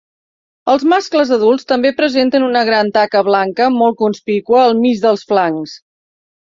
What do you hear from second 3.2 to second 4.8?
blanca molt conspícua al